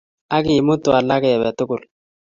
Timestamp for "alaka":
0.99-1.27